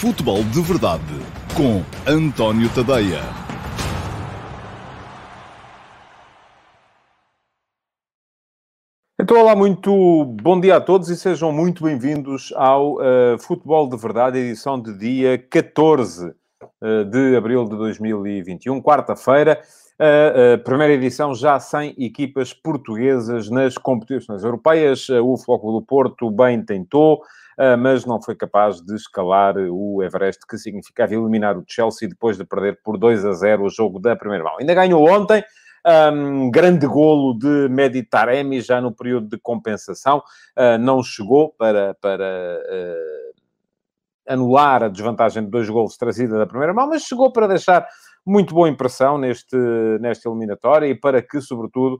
[0.00, 1.04] Futebol de Verdade
[1.54, 3.20] com António Tadeia.
[9.20, 13.98] Então, olá, muito bom dia a todos e sejam muito bem-vindos ao uh, Futebol de
[13.98, 19.60] Verdade, edição de dia 14 uh, de abril de 2021, quarta-feira.
[19.98, 25.10] A uh, primeira edição já sem equipas portuguesas nas competições europeias.
[25.10, 27.20] o Futebol do Porto bem tentou,
[27.78, 32.44] mas não foi capaz de escalar o Everest, que significava eliminar o Chelsea depois de
[32.44, 34.56] perder por 2 a 0 o jogo da primeira mão.
[34.58, 35.44] Ainda ganhou ontem,
[36.12, 42.24] um, grande golo de Meditaremi já no período de compensação, uh, não chegou para, para
[42.24, 43.40] uh,
[44.28, 47.86] anular a desvantagem de dois golos trazida da primeira mão, mas chegou para deixar
[48.24, 49.56] muito boa impressão neste,
[50.00, 51.98] nesta eliminatória e para que, sobretudo,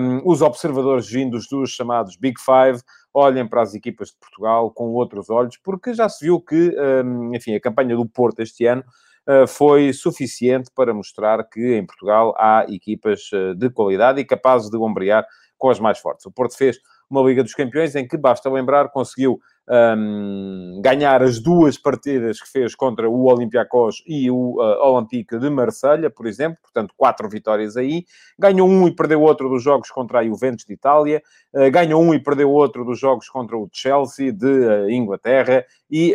[0.00, 2.80] um, os observadores vindos dos chamados Big Five
[3.14, 7.32] olhem para as equipas de Portugal com outros olhos, porque já se viu que, um,
[7.34, 8.82] enfim, a campanha do Porto este ano
[9.28, 14.68] uh, foi suficiente para mostrar que em Portugal há equipas uh, de qualidade e capazes
[14.68, 15.24] de ombrear
[15.56, 16.26] com as mais fortes.
[16.26, 21.40] O Porto fez uma Liga dos Campeões em que, basta lembrar, conseguiu um, ganhar as
[21.40, 26.58] duas partidas que fez contra o Olympiacos e o uh, Olympique de Marselha, por exemplo,
[26.62, 28.04] portanto, quatro vitórias aí.
[28.38, 31.22] Ganhou um e perdeu outro dos jogos contra a Juventus de Itália,
[31.54, 36.14] uh, ganhou um e perdeu outro dos jogos contra o Chelsea de uh, Inglaterra e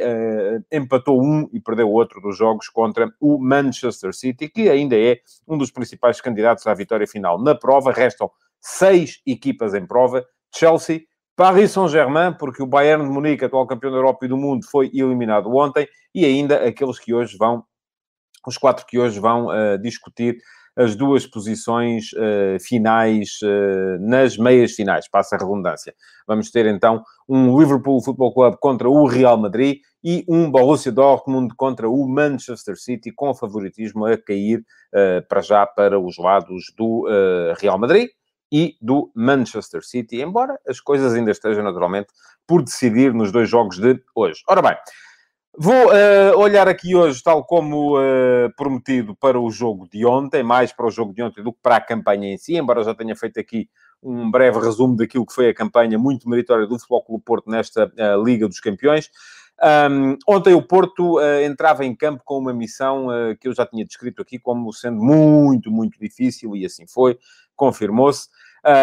[0.72, 5.58] empatou um e perdeu outro dos jogos contra o Manchester City, que ainda é um
[5.58, 7.42] dos principais candidatos à vitória final.
[7.42, 11.02] Na prova, restam seis equipas em prova: Chelsea,
[11.40, 14.88] Paris Saint-Germain, porque o Bayern de Munique, atual campeão da Europa e do mundo, foi
[14.94, 17.64] eliminado ontem, e ainda aqueles que hoje vão,
[18.46, 20.36] os quatro que hoje vão uh, discutir
[20.76, 25.96] as duas posições uh, finais uh, nas meias finais, passa a redundância.
[26.28, 31.56] Vamos ter então um Liverpool Football Club contra o Real Madrid e um Borussia Dortmund
[31.56, 34.62] contra o Manchester City, com favoritismo a cair
[35.30, 37.06] para já para os lados do
[37.58, 38.10] Real Madrid
[38.52, 42.08] e do Manchester City, embora as coisas ainda estejam naturalmente
[42.48, 44.42] por decidir nos dois jogos de hoje.
[44.48, 44.76] Ora bem,
[45.58, 50.72] vou uh, olhar aqui hoje, tal como uh, prometido, para o jogo de ontem, mais
[50.72, 53.16] para o jogo de ontem do que para a campanha em si, embora já tenha
[53.16, 53.70] feito aqui
[54.02, 57.86] um breve resumo daquilo que foi a campanha muito meritória do Futebol Clube Porto nesta
[57.86, 59.10] uh, Liga dos Campeões.
[59.62, 63.08] Um, ontem o Porto entrava em campo com uma missão
[63.42, 67.18] que eu já tinha descrito aqui como sendo muito, muito difícil, e assim foi,
[67.60, 68.28] confirmou-se,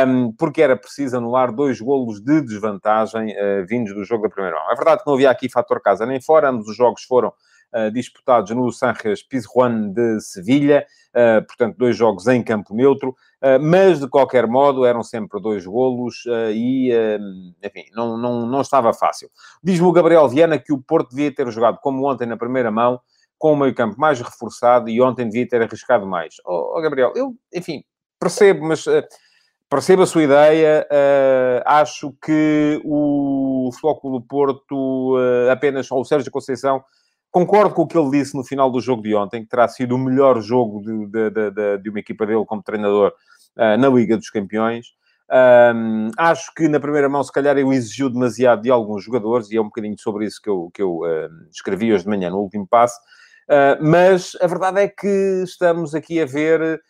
[0.06, 4.56] um, porque era preciso anular dois golos de desvantagem uh, vindos do jogo da primeira
[4.56, 4.70] mão.
[4.70, 7.32] É verdade que não havia aqui fator casa nem fora, ambos os jogos foram
[7.74, 13.14] Uh, disputados no Sanches Pizjuan de Sevilha, uh, portanto, dois jogos em campo neutro,
[13.60, 16.90] mas de qualquer modo eram sempre dois golos e,
[17.62, 19.28] enfim, não, não, não estava fácil.
[19.62, 23.00] Diz-me o Gabriel Viana que o Porto devia ter jogado como ontem na primeira mão,
[23.36, 26.36] com o meio campo mais reforçado e ontem devia ter arriscado mais.
[26.46, 27.84] Oh, oh Gabriel, eu, enfim,
[28.18, 28.84] percebo, mas
[29.68, 30.86] percebo a sua ideia.
[30.90, 33.70] Uh, acho que o
[34.04, 36.82] do Porto uh, apenas, ou o Sérgio Conceição,
[37.30, 39.94] concordo com o que ele disse no final do jogo de ontem, que terá sido
[39.94, 43.12] o melhor jogo de, de, de, de uma equipa dele como treinador
[43.56, 44.86] uh, na Liga dos Campeões.
[45.28, 49.56] Um, acho que na primeira mão, se calhar, eu exigiu demasiado de alguns jogadores, e
[49.56, 51.00] é um bocadinho sobre isso que eu, que eu
[51.50, 52.96] escrevi hoje de manhã no último passo.
[53.80, 56.80] mas a verdade é que estamos aqui a ver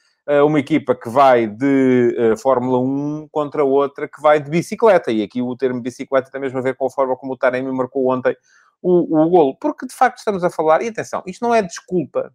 [0.45, 5.13] uma equipa que vai de uh, Fórmula 1 contra outra que vai de bicicleta.
[5.13, 7.71] E aqui o termo bicicleta tem mesmo a ver com a forma como o Taremi
[7.71, 8.37] marcou ontem
[8.83, 9.57] o, o golo.
[9.61, 10.83] Porque, de facto, estamos a falar...
[10.83, 12.33] E atenção, isto não é desculpa,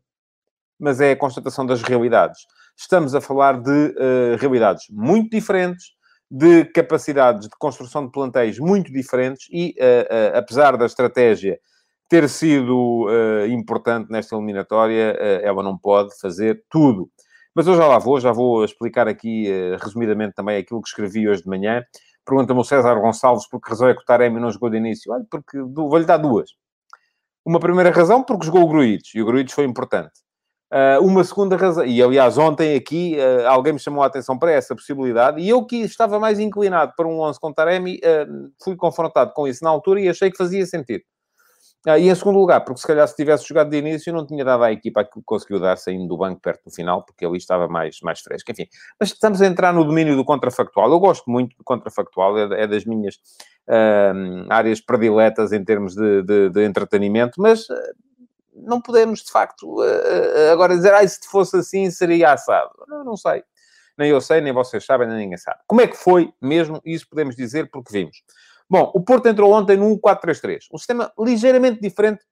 [0.79, 2.45] mas é a constatação das realidades.
[2.77, 5.87] Estamos a falar de uh, realidades muito diferentes,
[6.29, 11.59] de capacidades de construção de plantéis muito diferentes e, uh, apesar da estratégia
[12.07, 13.07] ter sido
[13.49, 17.09] importante nesta eliminatória, ela não pode fazer tudo.
[17.53, 21.27] Mas eu já lá vou, já vou explicar aqui, uh, resumidamente, também aquilo que escrevi
[21.27, 21.83] hoje de manhã.
[22.25, 25.11] Pergunta-me o César Gonçalves por que razão é que o Taremi não jogou de início.
[25.11, 26.51] Olha, porque vou-lhe dar duas.
[27.45, 30.11] Uma primeira razão, porque jogou o Gruites, e o Gruites foi importante.
[30.71, 34.53] Uh, uma segunda razão, e aliás, ontem aqui uh, alguém me chamou a atenção para
[34.53, 38.77] essa possibilidade, e eu que estava mais inclinado para um 11 com Taremi, uh, fui
[38.77, 41.03] confrontado com isso na altura e achei que fazia sentido.
[41.85, 44.45] Ah, e em segundo lugar, porque se calhar se tivesse jogado de início, não tinha
[44.45, 47.67] dado à equipa que conseguiu dar saindo do banco perto do final, porque ali estava
[47.67, 48.51] mais, mais fresco.
[48.51, 48.67] Enfim,
[48.99, 50.91] mas estamos a entrar no domínio do contrafactual.
[50.91, 53.15] Eu gosto muito do contrafactual, é, é das minhas
[53.67, 57.75] uh, áreas prediletas em termos de, de, de entretenimento, mas uh,
[58.53, 62.71] não podemos, de facto, uh, agora dizer, ah, se fosse assim, seria assado.
[62.87, 63.43] Não, não sei.
[63.97, 65.59] Nem eu sei, nem vocês sabem, nem ninguém sabe.
[65.65, 66.79] Como é que foi mesmo?
[66.85, 68.23] Isso podemos dizer porque vimos.
[68.71, 70.59] Bom, o Porto entrou ontem num 4-3-3.
[70.71, 72.23] Um sistema ligeiramente diferente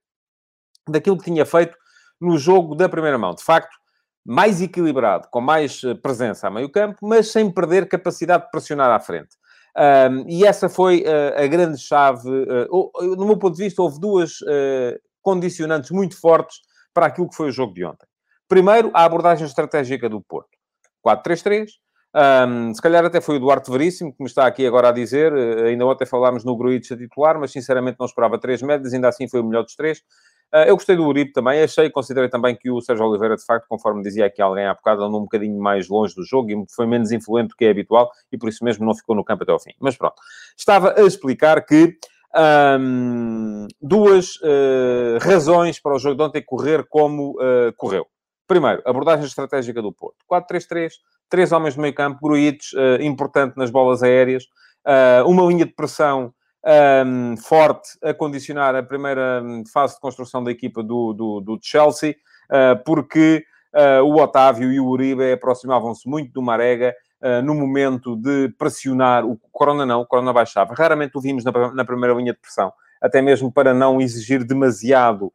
[0.87, 1.75] daquilo que tinha feito
[2.19, 3.35] no jogo da primeira mão.
[3.35, 3.75] De facto,
[4.25, 8.89] mais equilibrado, com mais eh, presença a meio campo, mas sem perder capacidade de pressionar
[8.89, 9.35] à frente.
[9.77, 12.29] Um, e essa foi uh, a grande chave.
[12.29, 16.59] Uh, no meu ponto de vista, houve duas uh, condicionantes muito fortes
[16.93, 18.07] para aquilo que foi o jogo de ontem.
[18.47, 20.57] Primeiro, a abordagem estratégica do Porto.
[21.05, 21.67] 4-3-3.
[22.19, 25.31] Um, se calhar até foi o Duarte Veríssimo, que me está aqui agora a dizer.
[25.33, 29.27] ainda ontem falámos no Gruitch a titular, mas sinceramente não esperava três médias, ainda assim
[29.29, 29.99] foi o melhor dos três.
[30.53, 33.67] Uh, eu gostei do Uribe também, achei, considerei também que o Sérgio Oliveira, de facto,
[33.69, 36.87] conforme dizia aqui alguém há bocado, andou um bocadinho mais longe do jogo e foi
[36.87, 39.51] menos influente do que é habitual e por isso mesmo não ficou no campo até
[39.51, 39.73] ao fim.
[39.79, 40.15] Mas pronto,
[40.57, 41.95] estava a explicar que
[42.79, 48.07] um, duas uh, razões para o jogo de ontem correr como uh, correu.
[48.47, 50.17] Primeiro, abordagem estratégica do Porto.
[50.27, 50.93] 4-3-3,
[51.29, 54.45] três homens no meio campo, Gruites, importante nas bolas aéreas,
[55.25, 56.33] uma linha de pressão
[57.05, 61.59] um, forte a condicionar a primeira hum, fase de construção da equipa do, do, do
[61.61, 62.15] Chelsea,
[62.49, 63.43] uh, porque
[63.73, 69.25] uh, o Otávio e o Uribe aproximavam-se muito do Marega uh, no momento de pressionar
[69.25, 70.73] o Corona não, o Corona baixava.
[70.73, 72.71] Raramente o vimos na, na primeira linha de pressão,
[73.01, 75.31] até mesmo para não exigir demasiado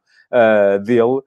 [0.83, 1.21] dele,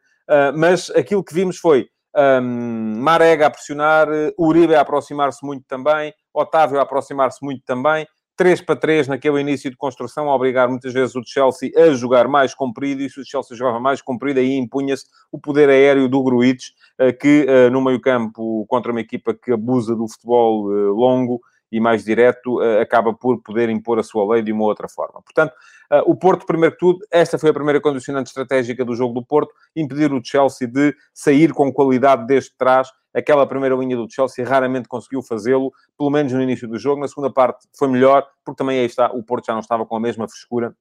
[0.55, 1.89] mas aquilo que vimos foi
[2.19, 8.07] um, Marega a pressionar, Uribe a aproximar-se muito também, Otávio a aproximar-se muito também,
[8.39, 12.29] 3 para 3 naquele início de construção, a obrigar muitas vezes o Chelsea a jogar
[12.29, 16.23] mais comprido, e se o Chelsea jogava mais comprido, aí impunha-se o poder aéreo do
[16.23, 16.69] Gruitch,
[16.99, 21.41] eh, que eh, no meio campo, contra uma equipa que abusa do futebol eh, longo,
[21.71, 25.21] e mais direto, acaba por poder impor a sua lei de uma outra forma.
[25.21, 25.53] Portanto,
[25.93, 29.25] uh, o Porto, primeiro que tudo, esta foi a primeira condicionante estratégica do jogo do
[29.25, 32.89] Porto, impedir o Chelsea de sair com qualidade desde trás.
[33.15, 37.01] Aquela primeira linha do Chelsea raramente conseguiu fazê-lo, pelo menos no início do jogo.
[37.01, 39.97] Na segunda parte foi melhor, porque também aí está, o Porto já não estava com
[39.97, 40.75] a mesma frescura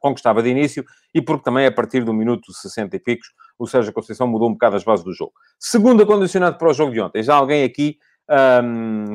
[0.00, 0.84] com que estava de início
[1.14, 4.52] e porque também a partir do minuto 60 e picos o Sérgio Conceição mudou um
[4.52, 5.32] bocado as bases do jogo.
[5.58, 7.98] Segunda condicionante para o jogo de ontem, já alguém aqui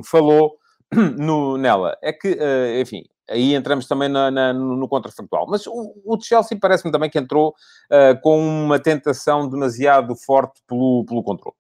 [0.06, 0.58] falou
[1.18, 5.48] no, nela é que, uh, enfim, aí entramos também na, na, no contrafactual.
[5.50, 11.06] Mas o, o Chelsea parece-me também que entrou uh, com uma tentação demasiado forte pelo,
[11.06, 11.56] pelo controle.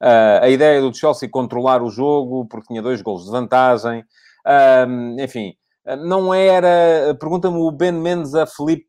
[0.00, 4.04] Uh, a ideia do Chelsea controlar o jogo, porque tinha dois gols de vantagem,
[5.20, 5.54] enfim,
[5.98, 7.14] não era.
[7.18, 8.86] Pergunta-me o Ben Mendes a Felipe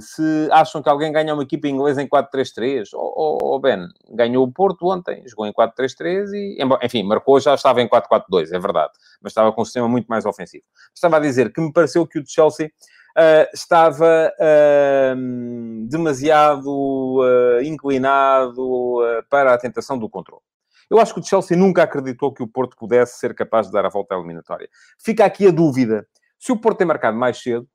[0.00, 2.90] se acham que alguém ganha uma equipa inglesa em 4-3-3.
[2.94, 7.82] Oh, oh, Ben, ganhou o Porto ontem, jogou em 4-3-3 e, enfim, marcou, já estava
[7.82, 10.64] em 4-4-2, é verdade, mas estava com um sistema muito mais ofensivo.
[10.94, 19.00] Estava a dizer que me pareceu que o Chelsea uh, estava uh, demasiado uh, inclinado
[19.28, 20.42] para a tentação do controle.
[20.88, 23.84] Eu acho que o Chelsea nunca acreditou que o Porto pudesse ser capaz de dar
[23.84, 24.68] a volta à eliminatória.
[24.96, 26.06] Fica aqui a dúvida
[26.46, 27.68] se o Porto tem marcado mais cedo,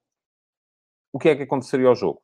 [1.12, 2.22] o que é que aconteceria ao jogo?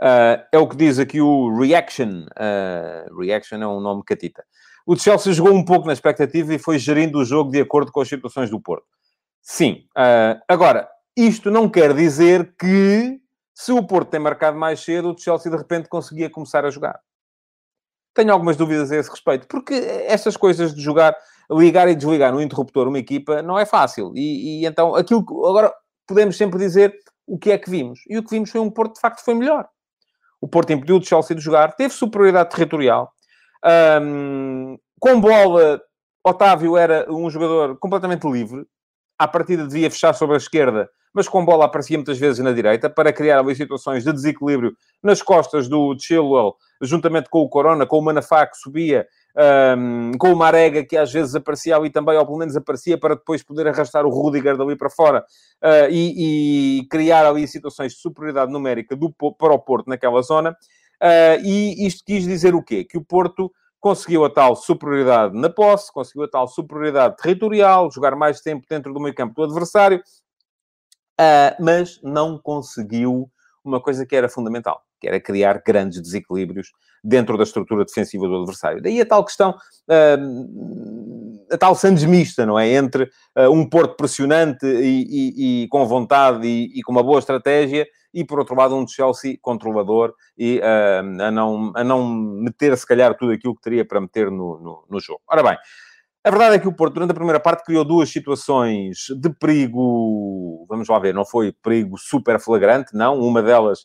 [0.00, 2.24] Uh, é o que diz aqui o Reaction.
[2.24, 4.42] Uh, Reaction é um nome catita.
[4.86, 8.00] O Chelsea jogou um pouco na expectativa e foi gerindo o jogo de acordo com
[8.00, 8.86] as situações do Porto.
[9.42, 9.84] Sim.
[9.90, 13.20] Uh, agora, isto não quer dizer que
[13.54, 16.98] se o Porto tem marcado mais cedo, o Chelsea de repente conseguia começar a jogar.
[18.14, 21.14] Tenho algumas dúvidas a esse respeito, porque essas coisas de jogar
[21.50, 24.12] ligar e desligar no interruptor uma equipa não é fácil.
[24.14, 25.32] E, e, então, aquilo que...
[25.32, 25.72] Agora,
[26.06, 26.94] podemos sempre dizer
[27.26, 28.00] o que é que vimos.
[28.08, 29.66] E o que vimos foi um Porto, de facto, foi melhor.
[30.40, 33.12] O Porto impediu o Chelsea de jogar, teve superioridade territorial.
[34.02, 35.80] Um, com bola,
[36.24, 38.66] Otávio era um jogador completamente livre.
[39.18, 42.90] À partida devia fechar sobre a esquerda, mas com bola aparecia muitas vezes na direita,
[42.90, 47.98] para criar ali situações de desequilíbrio nas costas do Chilwell, juntamente com o Corona, com
[47.98, 52.26] o Manafá que subia um, com o Marega, que às vezes aparecia ali também, ou
[52.26, 55.24] pelo menos aparecia para depois poder arrastar o Rudiger dali para fora
[55.62, 60.56] uh, e, e, criar ali situações de superioridade numérica do, para o Porto naquela zona.
[61.02, 62.84] Uh, e isto quis dizer o quê?
[62.84, 68.14] Que o Porto conseguiu a tal superioridade na posse, conseguiu a tal superioridade territorial, jogar
[68.14, 70.00] mais tempo dentro do meio campo do adversário,
[71.20, 73.28] uh, mas não conseguiu
[73.64, 76.68] uma coisa que era fundamental, que era criar grandes desequilíbrios
[77.02, 78.80] dentro da estrutura defensiva do adversário.
[78.80, 82.68] Daí a tal questão, uh, a tal sandes mista, não é?
[82.68, 87.18] Entre uh, um Porto pressionante e, e, e com vontade e, e, com uma boa
[87.18, 92.76] estratégia e, por outro lado, um Chelsea controlador e uh, a, não, a não meter,
[92.76, 95.20] se calhar, tudo aquilo que teria para meter no, no, no jogo.
[95.26, 95.58] Ora bem,
[96.22, 100.64] a verdade é que o Porto, durante a primeira parte, criou duas situações de perigo.
[100.68, 103.18] Vamos lá ver, não foi perigo super flagrante, não.
[103.18, 103.80] Uma delas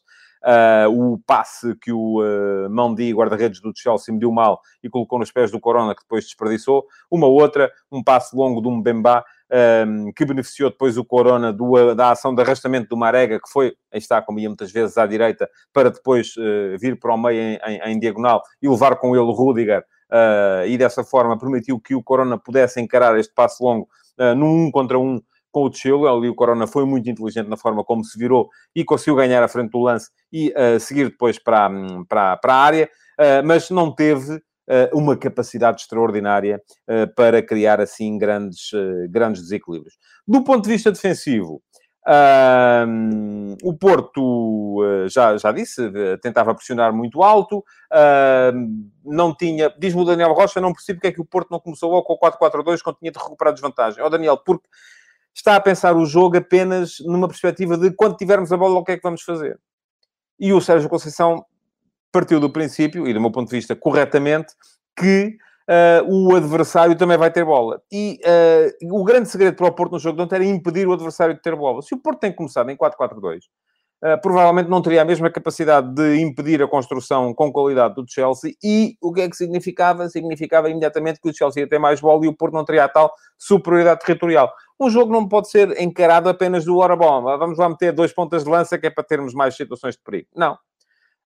[0.47, 5.29] Uh, o passe que o uh, Mandi, guarda-redes do Chelsea, mediu mal e colocou nos
[5.29, 6.85] pés do Corona, que depois desperdiçou.
[7.11, 9.25] Uma outra, um passe longo do Mbemba,
[9.85, 13.73] um, que beneficiou depois o Corona do, da ação de arrastamento do Marega, que foi,
[13.91, 17.41] aí está, como ia muitas vezes à direita, para depois uh, vir para o meio
[17.41, 21.79] em, em, em, diagonal e levar com ele o Rudiger, uh, e dessa forma permitiu
[21.79, 23.87] que o Corona pudesse encarar este passo longo
[24.19, 26.07] uh, num um contra um com o Tchelo.
[26.07, 29.47] Ali o Corona foi muito inteligente na forma como se virou e conseguiu ganhar a
[29.47, 31.69] frente do lance e uh, seguir depois para,
[32.07, 32.89] para, para a área,
[33.19, 34.41] uh, mas não teve uh,
[34.97, 36.61] uma capacidade extraordinária
[37.15, 38.71] para criar assim grandes,
[39.09, 39.95] grandes desequilíbrios.
[40.27, 41.61] Do ponto de vista defensivo,
[42.09, 44.77] Uh, o Porto,
[45.09, 47.61] já, já disse, tentava pressionar muito alto,
[49.03, 49.69] não tinha...
[49.77, 52.13] Diz-me o Daniel Rocha, não percebo porque é que o Porto não começou logo com
[52.13, 54.01] o 4-4-2 quando tinha de recuperar desvantagem.
[54.01, 54.69] Ó oh, Daniel, porque
[55.37, 58.93] está a pensar o jogo apenas numa perspectiva de quando tivermos a bola, o que
[58.93, 59.59] é que vamos fazer?
[60.39, 61.45] E o Sérgio Conceição
[62.11, 64.53] partiu do princípio, e do meu ponto de vista corretamente,
[64.97, 65.37] que
[65.69, 67.81] uh, o adversário também vai ter bola.
[67.91, 71.35] E uh, o grande segredo para o Porto no jogo não era impedir o adversário
[71.35, 71.83] de ter bola.
[71.83, 73.41] Se o Porto tem começado em 4-4-2,
[74.03, 78.53] uh, provavelmente não teria a mesma capacidade de impedir a construção com qualidade do Chelsea.
[78.63, 80.09] E o que é que significava?
[80.09, 82.89] Significava imediatamente que o Chelsea ia ter mais bola e o Porto não teria a
[82.89, 84.51] tal superioridade territorial.
[84.79, 88.43] Um jogo não pode ser encarado apenas do hora bom, vamos lá meter dois pontas
[88.43, 90.27] de lança que é para termos mais situações de perigo.
[90.35, 90.53] Não.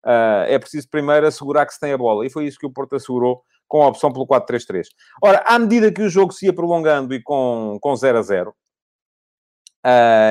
[0.03, 2.25] Uh, é preciso primeiro assegurar que se tem a bola.
[2.25, 4.87] E foi isso que o Porto assegurou com a opção pelo 4-3-3.
[5.23, 8.49] Ora, à medida que o jogo se ia prolongando e com, com 0 a 0,
[8.49, 8.53] uh,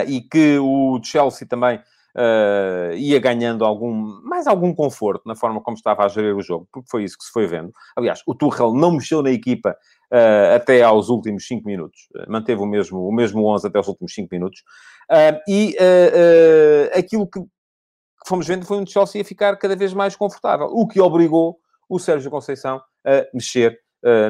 [0.08, 1.80] e que o Chelsea também
[2.16, 6.68] uh, ia ganhando algum, mais algum conforto na forma como estava a gerir o jogo,
[6.72, 7.72] porque foi isso que se foi vendo.
[7.96, 9.76] Aliás, o Tuchel não mexeu na equipa
[10.12, 12.08] uh, até aos últimos 5 minutos.
[12.14, 14.62] Uh, manteve o mesmo, o mesmo 11 até aos últimos 5 minutos.
[15.48, 15.76] e
[16.94, 17.40] aquilo que
[18.26, 21.98] fomos vendo foi um Chelsea a ficar cada vez mais confortável, o que obrigou o
[21.98, 23.78] Sérgio Conceição a mexer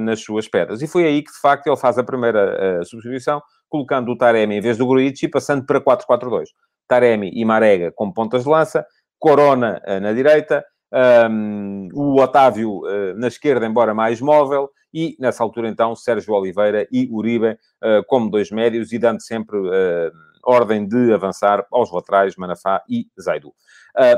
[0.01, 0.81] nas suas pedras.
[0.81, 4.61] E foi aí que, de facto, ele faz a primeira substituição, colocando o Taremi em
[4.61, 6.47] vez do Gruitch e passando para 4-4-2.
[6.91, 8.85] Taremi e Marega como pontas de lança,
[9.19, 15.69] Corona na direita, um, o Otávio uh, na esquerda, embora mais móvel, e nessa altura
[15.69, 20.11] então Sérgio Oliveira e Uribe uh, como dois médios e dando sempre uh,
[20.43, 23.53] ordem de avançar aos laterais Manafá e Zaidu.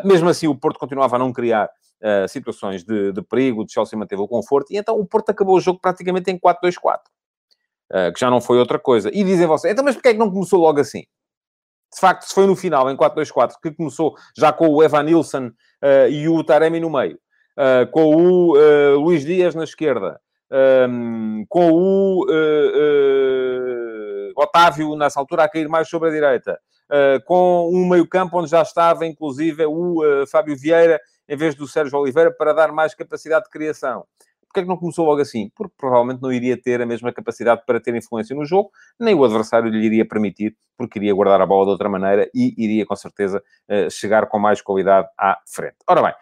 [0.04, 1.68] mesmo assim, o Porto continuava a não criar
[2.28, 5.60] situações de, de, perigo, o Chelsea manteve o conforto, e então o Porto acabou o
[5.60, 6.98] jogo praticamente em 4-2-4,
[8.12, 9.10] que já não foi outra coisa.
[9.12, 11.02] E dizem vocês, então mas porquê é que não começou logo assim?
[11.92, 15.48] De facto, se foi no final, em 4-2-4, que começou já com o Evan Nilsson
[15.48, 17.18] uh, e o Taremi no meio,
[17.58, 20.18] uh, com o uh, Luís Dias na esquerda,
[20.50, 22.26] um, ehm, com o
[24.34, 26.58] Otávio, nessa altura, a cair mais sobre a direita,
[27.24, 32.30] com um meio-campo onde já estava, inclusive, o Fábio Vieira, em vez do Sérgio Oliveira,
[32.30, 34.04] para dar mais capacidade de criação.
[34.52, 35.50] Porquê é que não começou logo assim?
[35.56, 39.24] Porque provavelmente não iria ter a mesma capacidade para ter influência no jogo, nem o
[39.24, 42.94] adversário lhe iria permitir, porque iria guardar a bola de outra maneira e iria, com
[42.94, 45.76] certeza, eh, chegar com mais qualidade à frente.
[45.88, 46.12] Ora bem,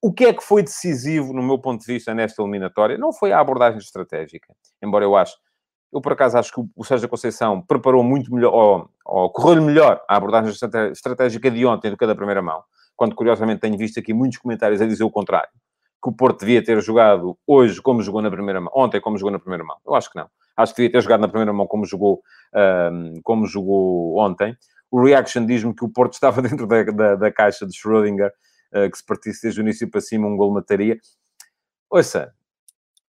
[0.00, 2.96] o que é que foi decisivo, no meu ponto de vista, nesta eliminatória?
[2.96, 5.36] Não foi a abordagem estratégica, embora eu acho
[5.92, 10.00] eu, por acaso, acho que o Sérgio Conceição preparou muito melhor, ou, ou correu-lhe melhor
[10.08, 10.52] a abordagem
[10.92, 12.62] estratégica de ontem do que a da primeira mão,
[12.94, 15.50] quando, curiosamente, tenho visto aqui muitos comentários a dizer o contrário
[16.02, 19.30] que o Porto devia ter jogado hoje como jogou na primeira mão, ontem como jogou
[19.30, 19.76] na primeira mão.
[19.86, 20.28] Eu acho que não.
[20.56, 22.22] Acho que devia ter jogado na primeira mão como jogou,
[22.92, 24.56] um, como jogou ontem.
[24.90, 28.32] O Reaction diz-me que o Porto estava dentro da, da, da caixa de Schrödinger,
[28.74, 30.98] uh, que se partisse desde o início para cima um gol mataria.
[31.90, 32.32] Ouça,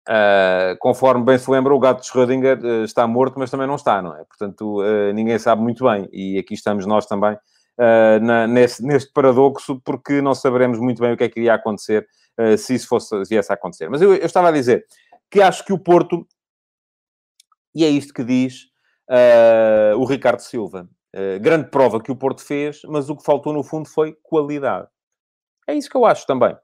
[0.08, 3.76] uh, conforme bem se lembra, o gato de Schrödinger uh, está morto, mas também não
[3.76, 4.24] está, não é?
[4.24, 4.80] Portanto,
[5.14, 6.08] ninguém sabe muito bem.
[6.12, 7.38] E aqui estamos nós também
[8.22, 12.08] na, nesse, neste paradoxo, porque não saberemos muito bem o que é que iria acontecer
[12.58, 13.90] se isso fosse, viesse a acontecer.
[13.90, 14.86] Mas eu, eu, estava a dizer
[15.30, 16.28] que acho que o Porto,
[17.74, 18.66] e é isto que diz
[19.10, 23.54] uh, o Ricardo Silva, uh, grande prova que o Porto fez, mas o que faltou
[23.54, 24.88] no fundo foi qualidade.
[25.68, 26.56] É isso que eu acho também.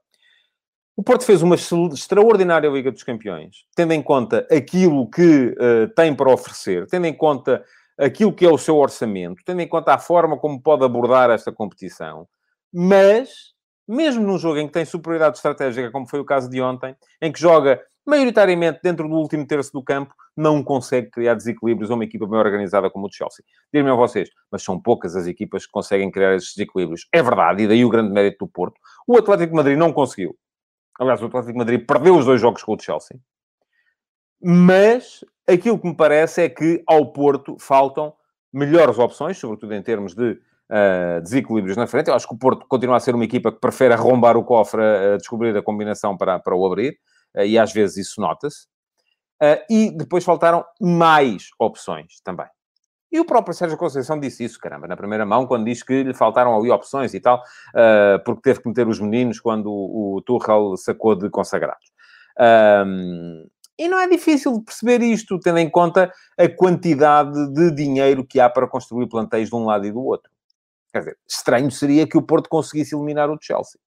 [0.96, 6.16] O Porto fez uma extraordinária Liga dos Campeões, tendo em conta aquilo que uh, tem
[6.16, 7.64] para oferecer, tendo em conta
[7.98, 11.52] aquilo que é o seu orçamento, tendo em conta a forma como pode abordar esta
[11.52, 12.28] competição,
[12.72, 13.53] mas
[13.94, 17.32] mesmo num jogo em que tem superioridade estratégica, como foi o caso de ontem, em
[17.32, 22.04] que joga maioritariamente dentro do último terço do campo, não consegue criar desequilíbrios a uma
[22.04, 23.46] equipa bem organizada como o de Chelsea.
[23.74, 27.08] Direm a vocês, mas são poucas as equipas que conseguem criar esses desequilíbrios.
[27.14, 28.80] É verdade, e daí o grande mérito do Porto.
[29.08, 30.36] O Atlético de Madrid não conseguiu.
[31.00, 33.18] Aliás, o Atlético de Madrid perdeu os dois jogos com o de Chelsea.
[34.42, 38.14] Mas aquilo que me parece é que ao Porto faltam
[38.52, 40.40] melhores opções, sobretudo em termos de
[40.70, 42.10] uh, desequilíbrios na frente.
[42.10, 44.82] Eu acho que o Porto continua a ser uma equipa que prefere arrombar o cofre
[44.82, 46.98] a, descobrir a combinação para, para o abrir,
[47.36, 48.68] uh, e às vezes isso nota-se.
[49.42, 52.48] Uh, e depois faltaram mais opções também.
[53.12, 56.16] E o próprio Sérgio Conceição disse isso, caramba, na primeira mão, quando diz que lhe
[56.16, 57.44] faltaram ali opções e tal,
[58.26, 61.92] porque teve que meter os meninos quando o, o Tuchel sacou de consagrados.
[62.88, 63.46] Um,
[63.78, 68.50] e não é difícil perceber isto, tendo em conta a quantidade de dinheiro que há
[68.50, 70.32] para construir plantéis de um lado e do outro.
[70.94, 73.80] Quer dizer, estranho seria que o Porto conseguisse eliminar o Chelsea.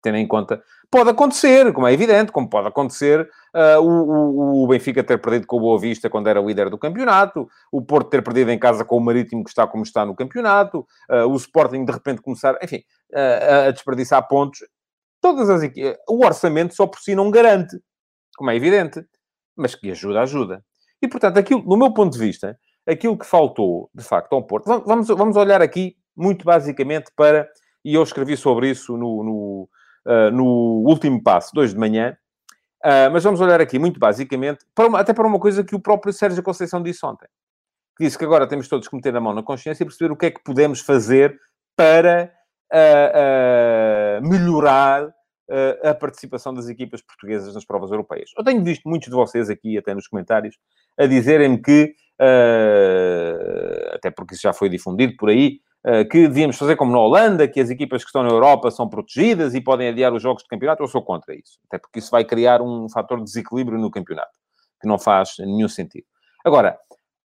[0.00, 5.04] Tendo em conta Pode acontecer, como é evidente, como pode acontecer uh, o, o, Benfica
[5.04, 8.50] ter perdido com o Boa Vista quando era líder do campeonato, o Porto ter perdido
[8.50, 11.92] em casa com o Marítimo que está como está no campeonato, uh, o Sporting de
[11.92, 14.60] repente começar, enfim, uh, a desperdiçar pontos.
[15.20, 15.62] Todas as
[16.08, 17.76] O orçamento só por si não garante,
[18.38, 19.04] como é evidente,
[19.54, 20.64] mas que ajuda, ajuda.
[21.02, 24.64] E, portanto, aquilo, no meu ponto de vista, aquilo que faltou, de facto, ao Porto...
[24.86, 27.48] Vamos, vamos olhar aqui, muito basicamente, para...
[27.84, 29.68] E eu escrevi sobre isso no, no
[30.08, 30.44] uh, no
[30.88, 32.16] último passo, 2 de manhã.
[32.84, 35.80] Uh, mas vamos olhar aqui, muito basicamente, para uma, até para uma coisa que o
[35.80, 37.26] próprio Sérgio Conceição disse ontem.
[37.96, 40.16] Que disse que agora temos todos que meter a mão na consciência e perceber o
[40.16, 41.38] que é que podemos fazer
[41.76, 42.32] para
[42.72, 45.12] uh, melhorar
[45.82, 48.28] a participação das equipas portuguesas nas provas europeias.
[48.36, 50.58] Eu tenho visto muitos de vocês aqui, até nos comentários,
[50.98, 51.94] a dizerem-me que,
[53.94, 55.60] até porque isso já foi difundido por aí,
[56.10, 59.54] que devíamos fazer como na Holanda, que as equipas que estão na Europa são protegidas
[59.54, 61.58] e podem adiar os jogos de campeonato, eu sou contra isso.
[61.66, 64.38] Até porque isso vai criar um fator de desequilíbrio no campeonato,
[64.80, 66.06] que não faz nenhum sentido.
[66.44, 66.78] Agora,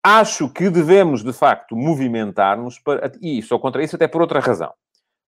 [0.04, 3.12] acho que devemos, de facto, movimentar-nos para...
[3.22, 4.74] E sou contra isso até por outra razão.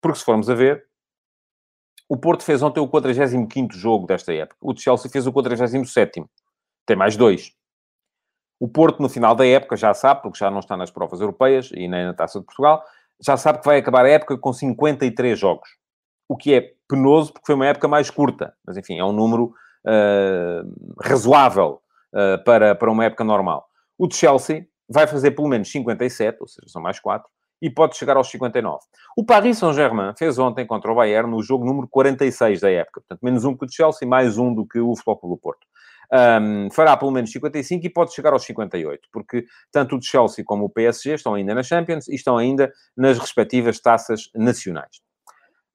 [0.01, 0.85] Porque se formos a ver,
[2.07, 4.57] o Porto fez ontem o 45º jogo desta época.
[4.61, 6.27] O Chelsea fez o 47º.
[6.85, 7.51] Tem mais dois.
[8.59, 11.71] O Porto, no final da época, já sabe, porque já não está nas provas europeias
[11.73, 12.83] e nem na Taça de Portugal,
[13.21, 15.69] já sabe que vai acabar a época com 53 jogos.
[16.27, 18.53] O que é penoso, porque foi uma época mais curta.
[18.65, 19.53] Mas, enfim, é um número
[19.85, 21.81] uh, razoável
[22.13, 23.65] uh, para, para uma época normal.
[23.97, 27.27] O de Chelsea vai fazer pelo menos 57, ou seja, são mais 4,
[27.61, 28.79] e pode chegar aos 59.
[29.17, 33.01] O Paris Saint-Germain fez ontem contra o Bayern no jogo número 46 da época.
[33.01, 35.65] Portanto, menos um que o de Chelsea, mais um do que o Futebol Clube Porto
[36.41, 40.65] um, fará pelo menos 55 e pode chegar aos 58, porque tanto o Chelsea como
[40.65, 45.05] o PSG estão ainda na Champions e estão ainda nas respectivas taças nacionais.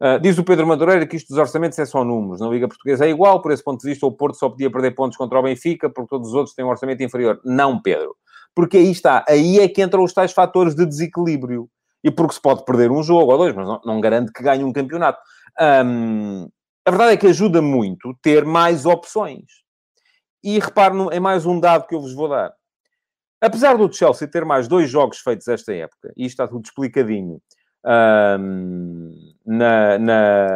[0.00, 2.40] Uh, diz o Pedro Madureira que isto dos orçamentos é só números.
[2.40, 4.92] Na Liga Portuguesa é igual, por esse ponto de vista, o Porto só podia perder
[4.92, 7.38] pontos contra o Benfica, porque todos os outros têm um orçamento inferior.
[7.44, 8.16] Não, Pedro.
[8.54, 11.68] Porque aí está, aí é que entram os tais fatores de desequilíbrio.
[12.02, 14.64] E porque se pode perder um jogo ou dois, mas não, não garante que ganhe
[14.64, 15.20] um campeonato.
[15.60, 16.48] Um,
[16.86, 19.44] a verdade é que ajuda muito ter mais opções.
[20.42, 22.52] E repare em mais um dado que eu vos vou dar.
[23.40, 27.40] Apesar do Chelsea ter mais dois jogos feitos esta época, e está tudo explicadinho,
[27.84, 29.12] um,
[29.46, 30.46] na, na...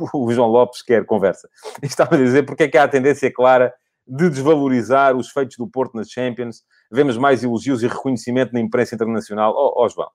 [0.14, 1.48] o João Lopes quer conversa.
[1.82, 3.72] Estava a dizer porque é que há a tendência clara
[4.06, 6.62] de desvalorizar os feitos do Porto nas Champions.
[6.90, 9.52] Vemos mais elogios e reconhecimento na imprensa internacional.
[9.54, 10.10] Ó oh, oh, João.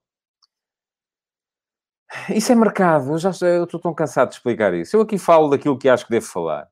[2.30, 3.12] Isso é mercado.
[3.12, 4.96] Eu já eu estou tão cansado de explicar isso.
[4.96, 6.68] Eu aqui falo daquilo que acho que devo falar.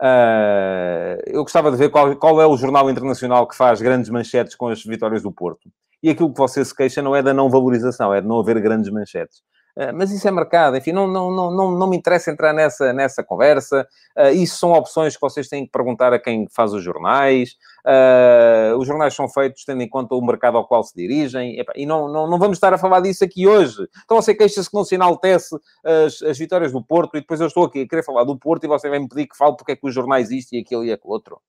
[0.00, 4.54] Uh, eu gostava de ver qual, qual, é o jornal internacional que faz grandes manchetes
[4.54, 5.68] com as vitórias do Porto.
[6.02, 8.60] E aquilo que você se queixa não é da não valorização, é de não haver
[8.60, 9.42] grandes manchetes.
[9.80, 12.92] Ah, mas isso é mercado, enfim, não, não, não, não, não me interessa entrar nessa,
[12.92, 13.86] nessa conversa.
[14.16, 17.50] Uh, isso são opções que vocês têm que perguntar a quem faz os jornais.
[17.86, 21.64] Uh, os jornais são feitos tendo em conta o mercado ao qual se dirigem.
[21.76, 23.88] e não, não, não vamos estar a falar disso aqui hoje.
[24.04, 27.46] Então você queixa-se que não se enaltece as, as vitórias do Porto e depois eu
[27.46, 29.72] estou aqui a querer falar do Porto e você vai me pedir que fale porque
[29.72, 31.40] é que os jornais isto e aquilo e aquilo outro.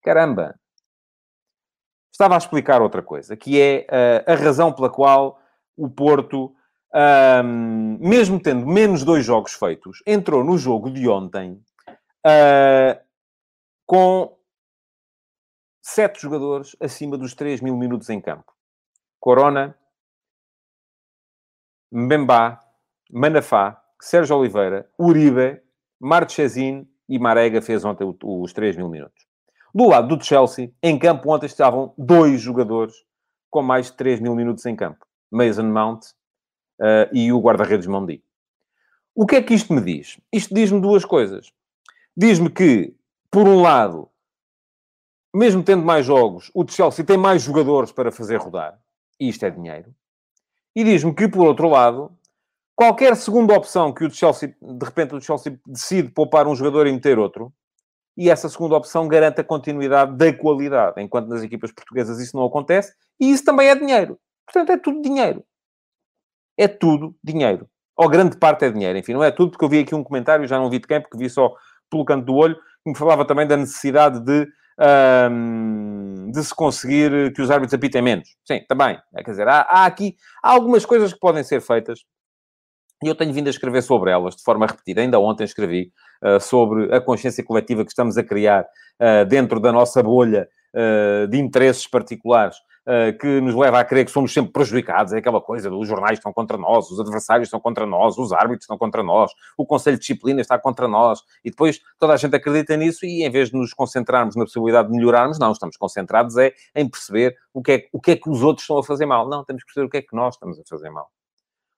[0.00, 0.54] Caramba!
[2.12, 3.86] Estava a explicar outra coisa, que é
[4.26, 5.40] a razão pela qual
[5.76, 6.54] o Porto
[6.94, 11.62] um, mesmo tendo menos dois jogos feitos, entrou no jogo de ontem
[12.26, 13.00] uh,
[13.86, 14.36] com
[15.82, 18.52] sete jogadores acima dos 3 mil minutos em campo.
[19.18, 19.76] Corona,
[21.92, 22.58] Mbemba,
[23.10, 25.60] Manafá, Sérgio Oliveira, Uribe,
[26.00, 29.26] Marchesin e Marega fez ontem os 3 mil minutos.
[29.74, 32.94] Do lado do Chelsea, em campo ontem estavam dois jogadores
[33.50, 35.06] com mais de 3 mil minutos em campo.
[35.30, 36.02] Mason Mount
[36.82, 38.22] uh, e o guarda-redes Mondi.
[39.14, 40.18] O que é que isto me diz?
[40.32, 41.52] Isto diz-me duas coisas.
[42.16, 42.94] Diz-me que,
[43.30, 44.08] por um lado,
[45.34, 48.78] mesmo tendo mais jogos, o Chelsea tem mais jogadores para fazer rodar,
[49.20, 49.94] e isto é dinheiro.
[50.74, 52.10] E diz-me que, por outro lado,
[52.74, 56.92] qualquer segunda opção que o Chelsea, de repente, o Chelsea decide poupar um jogador e
[56.92, 57.52] meter outro,
[58.16, 62.44] e essa segunda opção garante a continuidade da qualidade, enquanto nas equipas portuguesas isso não
[62.44, 64.18] acontece, e isso também é dinheiro.
[64.44, 65.42] Portanto, é tudo dinheiro
[66.56, 67.68] é tudo dinheiro.
[67.96, 68.98] Ou grande parte é dinheiro.
[68.98, 71.00] Enfim, não é tudo, porque eu vi aqui um comentário, já não vi de quem,
[71.00, 71.54] porque vi só
[71.90, 74.46] pelo canto do olho, que me falava também da necessidade de,
[76.32, 78.28] de se conseguir que os árbitros apitem menos.
[78.44, 78.98] Sim, também.
[79.14, 82.00] É, quer dizer, há, há aqui há algumas coisas que podem ser feitas
[83.02, 85.00] e eu tenho vindo a escrever sobre elas de forma repetida.
[85.00, 85.92] Ainda ontem escrevi
[86.24, 91.26] uh, sobre a consciência coletiva que estamos a criar uh, dentro da nossa bolha uh,
[91.26, 92.56] de interesses particulares
[93.20, 95.12] que nos leva a crer que somos sempre prejudicados.
[95.12, 98.64] É aquela coisa dos jornais estão contra nós, os adversários estão contra nós, os árbitros
[98.64, 101.20] estão contra nós, o Conselho de Disciplina está contra nós.
[101.44, 104.88] E depois toda a gente acredita nisso e em vez de nos concentrarmos na possibilidade
[104.88, 108.28] de melhorarmos, não, estamos concentrados é em perceber o que é, o que, é que
[108.28, 109.28] os outros estão a fazer mal.
[109.28, 111.08] Não, temos que perceber o que é que nós estamos a fazer mal.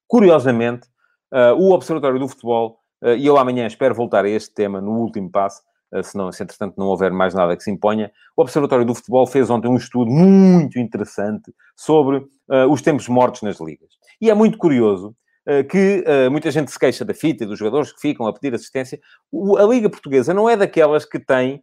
[0.06, 0.88] Curiosamente,
[1.32, 4.92] uh, o Observatório do Futebol, uh, e eu amanhã espero voltar a este tema no
[4.92, 8.10] último passo, eh, se, não, se entretanto não houver mais nada que se imponha.
[8.36, 13.42] O Observatório do Futebol fez ontem um estudo muito interessante sobre uh, os tempos mortos
[13.42, 13.90] nas ligas.
[14.20, 15.14] E é muito curioso
[15.48, 18.32] uh, que uh, muita gente se queixa da fita e dos jogadores que ficam a
[18.32, 19.00] pedir assistência.
[19.30, 21.62] O, a Liga Portuguesa não é daquelas que tem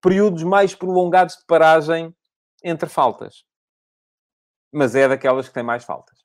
[0.00, 2.14] períodos mais prolongados de paragem
[2.64, 3.44] entre faltas.
[4.72, 6.18] Mas é daquelas que tem mais faltas.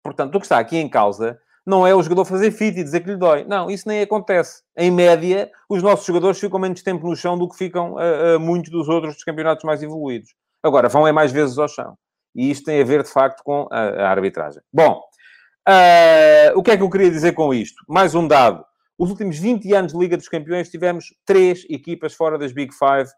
[0.00, 3.00] Portanto, o que está aqui em causa não é o jogador fazer fit e dizer
[3.00, 3.44] que lhe dói.
[3.44, 4.62] Não, isso nem acontece.
[4.76, 8.40] Em média, os nossos jogadores ficam menos tempo no chão do que ficam uh, uh,
[8.40, 10.34] muitos dos outros dos campeonatos mais evoluídos.
[10.62, 11.96] Agora, vão é mais vezes ao chão.
[12.34, 14.62] E isto tem a ver, de facto, com a, a arbitragem.
[14.72, 15.00] Bom,
[15.68, 17.82] uh, o que é que eu queria dizer com isto?
[17.88, 18.64] Mais um dado.
[18.98, 23.10] Os últimos 20 anos de Liga dos Campeões tivemos três equipas fora das Big Five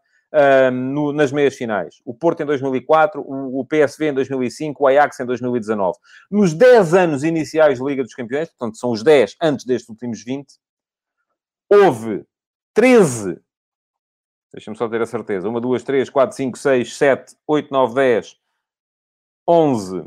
[0.71, 2.01] no, nas meias finais.
[2.03, 5.97] O Porto em 2004, o, o, PSV em 2005, o Ajax em 2019.
[6.31, 10.23] Nos 10 anos iniciais de Liga dos Campeões, portanto, são os 10 antes destes últimos
[10.23, 10.47] 20,
[11.69, 12.25] houve
[12.73, 13.39] 13,
[14.51, 18.37] deixa-me só ter a certeza, 1, 2, 3, 4, 5, 6, 7, 8, 9, 10,
[19.47, 20.05] 11.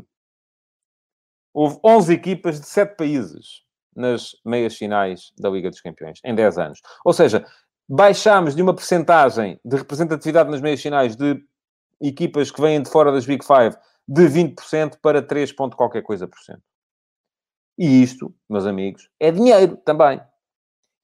[1.53, 3.63] Houve 11 equipas de 7 países
[3.95, 6.81] nas meias finais da Liga dos Campeões, em 10 anos.
[7.03, 7.45] Ou seja,
[7.87, 11.41] baixámos de uma percentagem de representatividade nas meias finais de
[12.01, 13.75] equipas que vêm de fora das Big Five
[14.07, 16.61] de 20% para 3 ponto qualquer coisa por cento.
[17.77, 20.19] E isto, meus amigos, é dinheiro também.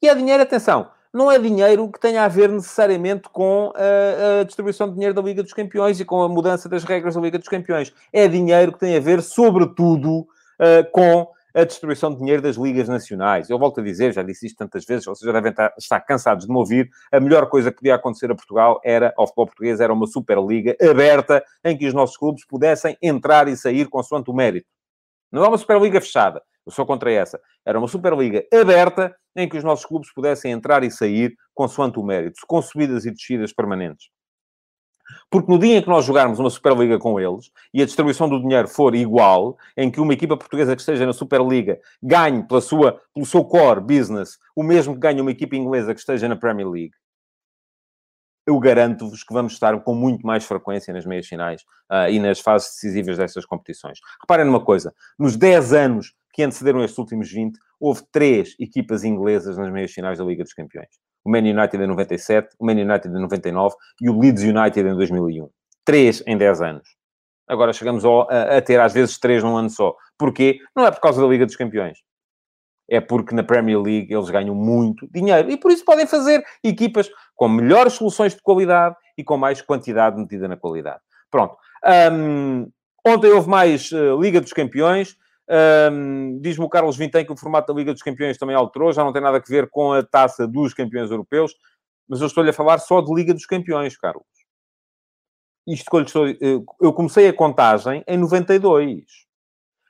[0.01, 4.43] E é dinheiro, atenção, não é dinheiro que tenha a ver necessariamente com a, a,
[4.43, 7.37] distribuição de dinheiro da Liga dos Campeões e com a mudança das regras da Liga
[7.37, 7.93] dos Campeões.
[8.11, 12.89] É dinheiro que tem a ver, sobretudo, uh, com a destruição de dinheiro das ligas
[12.89, 13.49] nacionais.
[13.49, 16.45] Eu volto a dizer, já disse isto tantas vezes, vocês já devem estar, estar cansados
[16.45, 19.79] de me ouvir, a melhor coisa que podia acontecer a Portugal era, ao futebol português,
[19.79, 24.33] era uma Superliga aberta em que os nossos clubes pudessem entrar e sair consoante o
[24.33, 24.67] mérito.
[25.31, 27.39] Não é uma Superliga fechada, eu sou contra essa.
[27.65, 32.03] Era uma Superliga aberta em que os nossos clubes pudessem entrar e sair consoante o
[32.03, 34.09] mérito, com subidas e descidas permanentes.
[35.29, 38.39] Porque no dia em que nós jogarmos uma Superliga com eles e a distribuição do
[38.39, 43.01] dinheiro for igual, em que uma equipa portuguesa que esteja na Superliga ganhe pela sua,
[43.13, 46.67] pelo seu core business o mesmo que ganha uma equipa inglesa que esteja na Premier
[46.67, 46.93] League,
[48.45, 52.39] eu garanto-vos que vamos estar com muito mais frequência nas meias finais uh, e nas
[52.39, 53.99] fases decisivas destas competições.
[54.21, 59.57] Reparem numa coisa: nos 10 anos que antecederam estes últimos 20, houve três equipas inglesas
[59.57, 60.89] nas meias finais da Liga dos Campeões
[61.23, 64.95] o Man United em 97, o Man United em 99 e o Leeds United em
[64.95, 65.49] 2001.
[65.85, 66.87] Três em 10 anos.
[67.47, 69.95] Agora chegamos a, a ter às vezes três num ano só.
[70.17, 70.59] Porquê?
[70.75, 71.99] Não é por causa da Liga dos Campeões.
[72.89, 75.49] É porque na Premier League eles ganham muito dinheiro.
[75.49, 80.17] E por isso podem fazer equipas com melhores soluções de qualidade e com mais quantidade
[80.17, 80.99] metida na qualidade.
[81.29, 81.57] Pronto.
[82.11, 82.69] Um,
[83.05, 85.17] ontem houve mais uh, Liga dos Campeões.
[85.49, 89.03] Um, Diz-me o Carlos Vintém que o formato da Liga dos Campeões também alterou, já
[89.03, 91.53] não tem nada a ver com a taça dos campeões europeus,
[92.07, 94.25] mas eu estou-lhe a falar só de Liga dos Campeões, Carlos.
[95.65, 96.27] Isto que eu, estou,
[96.81, 99.05] eu comecei a contagem em 92.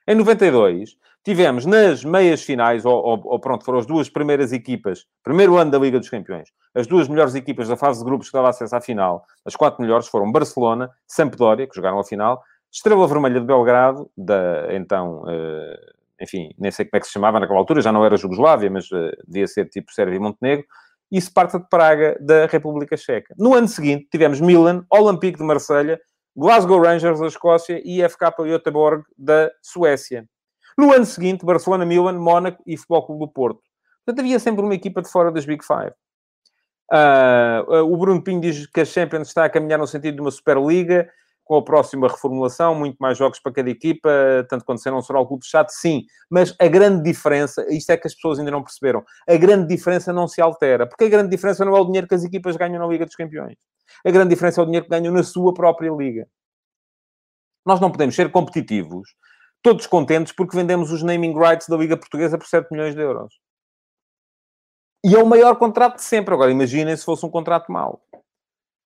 [0.08, 5.06] Em 92, tivemos nas meias finais, ou, ou, ou, pronto, foram as duas primeiras equipas,
[5.24, 8.34] primeiro ano da Liga dos Campeões, as duas melhores equipas da fase de grupos que
[8.34, 13.08] dava acesso à final, as quatro melhores foram Barcelona, Sampdoria, que jogaram a final, Estrela
[13.08, 17.60] Vermelha de Belgrado, da então, eh, enfim, nem sei como é que se chamava naquela
[17.60, 20.66] altura, já não era Jugoslávia, mas eh, devia ser tipo Sérvia e Montenegro,
[21.12, 23.36] e Sparta de Praga, da República Checa.
[23.38, 26.02] No ano seguinte, tivemos Milan, Olympique de Marselha,
[26.36, 30.28] Glasgow Rangers da Escócia e FK Göteborg da Suécia.
[30.76, 33.62] No ano seguinte, Barcelona, Milan, Mónaco e Futebol Clube do Porto.
[34.04, 35.94] Portanto, havia sempre uma equipa de fora das Big Five.
[36.92, 40.32] Uh, o Bruno Pinho diz que a Champions está a caminhar no sentido de uma
[40.32, 41.08] Superliga
[41.44, 44.10] com a próxima reformulação, muito mais jogos para cada equipa,
[44.50, 46.06] tanto quando será um será o clube fechado, sim.
[46.30, 50.14] Mas a grande diferença, isto é que as pessoas ainda não perceberam, a grande diferença
[50.14, 50.88] não se altera.
[50.88, 53.16] Porque a grande diferença não é o dinheiro que as equipas ganham na Liga dos
[53.16, 53.58] Campeões.
[54.06, 56.28] A grande diferença é o dinheiro que ganham na sua própria Liga.
[57.66, 59.10] Nós não podemos ser competitivos,
[59.62, 63.34] todos contentes, porque vendemos os naming rights da Liga Portuguesa por 7 milhões de euros.
[65.06, 66.34] E é o maior contrato de sempre.
[66.34, 68.02] Agora, imaginem se fosse um contrato mau.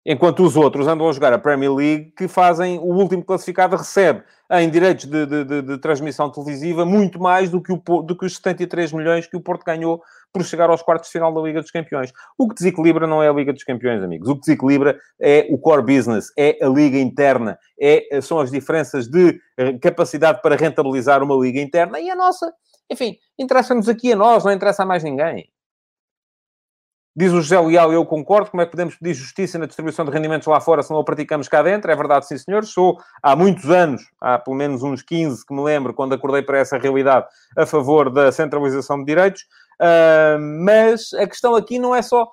[0.08, 4.22] Enquanto os outros andam a jogar a Premier League, que fazem, o último classificado recebe
[4.52, 8.24] em direitos de, de, de, de transmissão televisiva muito mais do que, o, do que
[8.24, 10.00] os 73 milhões que o Porto ganhou
[10.32, 12.12] por chegar aos quartos de final da Liga dos Campeões.
[12.38, 14.28] O que desequilibra não é a Liga dos Campeões, amigos.
[14.28, 19.08] O que desequilibra é o core business, é a liga interna, é, são as diferenças
[19.08, 22.52] de eh, capacidade para rentabilizar uma liga interna e a nossa.
[22.88, 25.50] Enfim, interessa-nos aqui a nós, não interessa a mais ninguém.
[27.18, 28.50] Diz o José Leal, eu concordo.
[28.50, 31.04] Como é que podemos pedir justiça na distribuição de rendimentos lá fora se não a
[31.04, 31.90] praticamos cá dentro?
[31.90, 32.66] É verdade, sim, senhor.
[32.66, 36.58] Sou há muitos anos, há pelo menos uns 15 que me lembro, quando acordei para
[36.58, 37.26] essa realidade,
[37.56, 39.46] a favor da centralização de direitos.
[39.80, 42.30] Uh, mas a questão aqui não é só.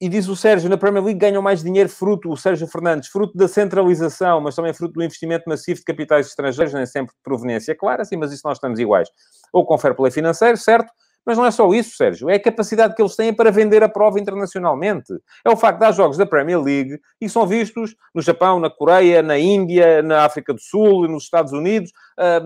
[0.00, 3.38] E diz o Sérgio, na Premier League ganham mais dinheiro fruto, o Sérgio Fernandes, fruto
[3.38, 7.74] da centralização, mas também fruto do investimento massivo de capitais estrangeiros, nem sempre de proveniência
[7.76, 9.08] clara, sim, mas isso nós estamos iguais.
[9.52, 10.92] Ou com fair play financeiro, certo?
[11.24, 12.30] Mas não é só isso, Sérgio.
[12.30, 15.12] É a capacidade que eles têm para vender a prova internacionalmente.
[15.44, 18.70] É o facto de dar jogos da Premier League e são vistos no Japão, na
[18.70, 22.40] Coreia, na Índia, na África do Sul, nos Estados Unidos, ah,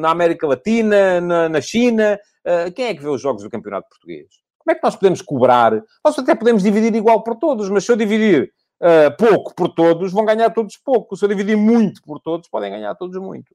[0.00, 2.18] na América Latina, na China.
[2.44, 4.42] Ah, quem é que vê os jogos do Campeonato Português?
[4.58, 5.82] Como é que nós podemos cobrar?
[6.04, 10.12] Nós até podemos dividir igual por todos, mas se eu dividir uh, pouco por todos,
[10.12, 11.16] vão ganhar todos pouco.
[11.16, 13.54] Se eu dividir muito por todos, podem ganhar todos muito.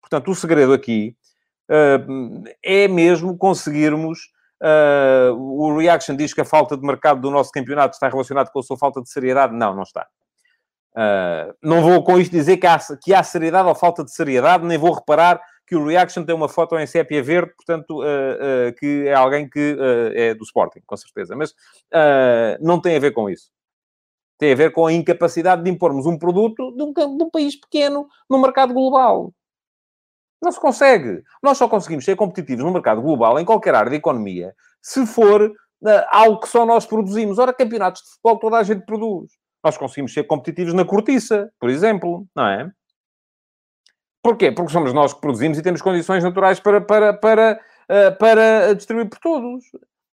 [0.00, 1.16] Portanto, o segredo aqui
[2.62, 4.32] é mesmo conseguirmos.
[4.62, 8.60] Uh, o Reaction diz que a falta de mercado do nosso campeonato está relacionado com
[8.60, 9.54] a sua falta de seriedade.
[9.54, 10.06] Não, não está.
[10.96, 14.64] Uh, não vou com isto dizer que há, que há seriedade ou falta de seriedade,
[14.64, 18.74] nem vou reparar que o Reaction tem uma foto em sépia verde, portanto, uh, uh,
[18.78, 19.76] que é alguém que
[20.14, 21.34] é do Sporting, com certeza.
[21.34, 21.54] Mas
[22.60, 23.50] não tem a ver com isso.
[24.38, 27.58] Tem a ver com a incapacidade de impormos um produto de um, de um país
[27.58, 29.32] pequeno no mercado global.
[30.44, 31.22] Não se consegue.
[31.42, 35.42] Nós só conseguimos ser competitivos no mercado global, em qualquer área de economia, se for
[35.42, 37.38] uh, algo que só nós produzimos.
[37.38, 39.32] Ora, campeonatos de futebol toda a gente produz.
[39.64, 42.70] Nós conseguimos ser competitivos na cortiça, por exemplo, não é?
[44.22, 44.52] Porquê?
[44.52, 49.08] Porque somos nós que produzimos e temos condições naturais para, para, para, uh, para distribuir
[49.08, 49.64] por todos.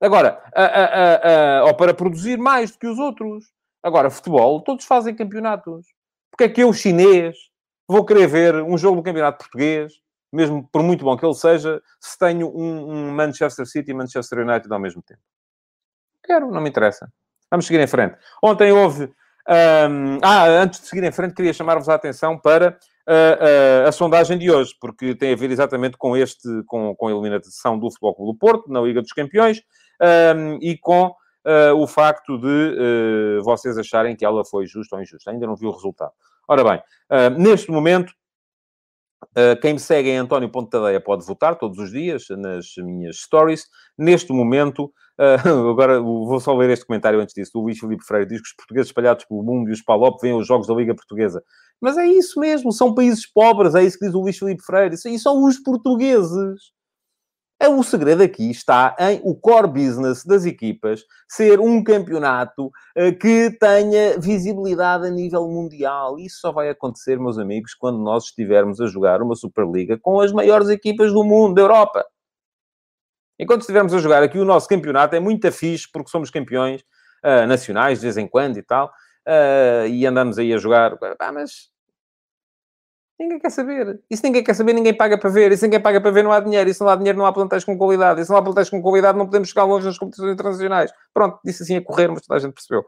[0.00, 3.46] Agora, uh, ou para produzir mais do que os outros.
[3.82, 5.86] Agora, futebol, todos fazem campeonatos.
[6.30, 7.36] Porque é que eu, chinês,
[7.88, 9.92] vou querer ver um jogo do campeonato português
[10.32, 14.40] mesmo por muito bom que ele seja, se tenho um, um Manchester City e Manchester
[14.40, 15.20] United ao mesmo tempo.
[16.24, 17.12] Quero, não me interessa.
[17.50, 18.16] Vamos seguir em frente.
[18.42, 19.12] Ontem houve.
[19.48, 23.90] Um, ah, antes de seguir em frente, queria chamar-vos a atenção para uh, uh, a
[23.90, 27.90] sondagem de hoje, porque tem a ver exatamente com este, com, com a eliminação do
[27.90, 29.60] Futebol Clube do Porto na Liga dos Campeões
[30.36, 35.32] um, e com uh, o facto de vocês acharem que ela foi justa ou injusta.
[35.32, 36.12] Ainda não vi o resultado.
[36.46, 36.82] Ora bem,
[37.36, 38.19] neste momento, Uh,
[39.61, 43.66] quem me segue em António Pontadeia pode votar todos os dias nas minhas stories.
[43.96, 47.52] Neste momento, uh, agora vou só ler este comentário antes disso.
[47.54, 50.35] O Luís Filipe Freire diz que os portugueses espalhados pelo mundo e os PALOP veem
[50.35, 51.42] os jogos da Liga Portuguesa.
[51.80, 54.94] Mas é isso mesmo, são países pobres, é isso que diz o Luís Filipe Freire.
[54.94, 56.72] E são os portugueses.
[57.62, 63.18] É, o segredo aqui está em o core business das equipas ser um campeonato uh,
[63.20, 66.18] que tenha visibilidade a nível mundial.
[66.18, 70.33] Isso só vai acontecer, meus amigos, quando nós estivermos a jogar uma Superliga com as
[70.33, 72.03] maiores equipas do mundo, da Europa.
[73.38, 76.81] Enquanto estivermos a jogar aqui o nosso campeonato, é muito fixe, porque somos campeões
[77.23, 80.96] uh, nacionais de vez em quando e tal, uh, e andamos aí a jogar.
[81.18, 81.68] Ah, mas
[83.20, 84.00] Ninguém quer saber.
[84.11, 85.54] Se ninguém quer saber, ninguém paga para ver.
[85.54, 86.72] Se ninguém paga para ver, não há dinheiro.
[86.72, 88.24] Se não há dinheiro, não há plantéis com qualidade.
[88.24, 90.90] Se não há plantéis com qualidade, não podemos chegar longe nas competições internacionais.
[91.12, 92.83] Pronto, disse assim a correr, mas toda a gente percebeu.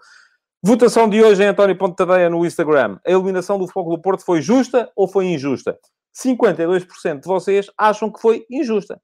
[0.63, 2.99] Votação de hoje em António Ponte Tadeia no Instagram.
[3.07, 5.79] A eliminação do Futebol do Porto foi justa ou foi injusta?
[6.17, 8.99] 52% de vocês acham que foi injusta.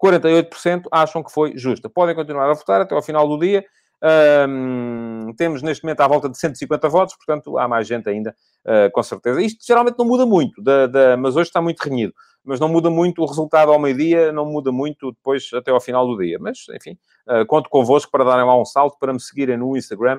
[0.00, 1.90] 48% acham que foi justa.
[1.90, 3.64] Podem continuar a votar até ao final do dia.
[4.00, 8.34] Um, temos neste momento à volta de 150 votos, portanto há mais gente ainda,
[8.64, 9.42] uh, com certeza.
[9.42, 12.14] Isto geralmente não muda muito, da, da, mas hoje está muito renhido.
[12.44, 16.06] Mas não muda muito o resultado ao meio-dia, não muda muito depois até ao final
[16.06, 16.38] do dia.
[16.40, 16.96] Mas, enfim,
[17.28, 20.18] uh, conto convosco para darem lá um salto, para me seguirem no Instagram.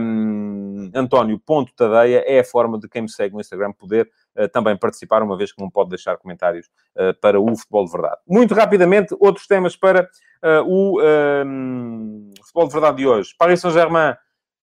[0.00, 4.10] Um, António.tadeia é a forma de quem me segue no Instagram poder
[4.52, 6.66] também participar, uma vez que não pode deixar comentários
[6.96, 8.16] uh, para o futebol de verdade.
[8.26, 10.08] Muito rapidamente, outros temas para
[10.42, 11.00] uh, o
[11.44, 13.34] um, futebol de verdade de hoje.
[13.38, 14.14] Paris Saint-Germain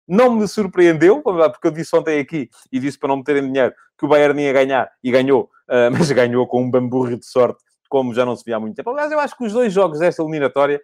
[0.07, 4.05] não me surpreendeu, porque eu disse ontem aqui e disse para não meterem dinheiro que
[4.05, 5.49] o Bayern ia ganhar e ganhou,
[5.91, 8.89] mas ganhou com um bamburro de sorte como já não se via há muito tempo.
[8.89, 10.81] Aliás, eu acho que os dois jogos desta eliminatória